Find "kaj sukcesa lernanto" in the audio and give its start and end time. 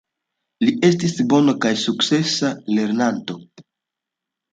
1.65-3.37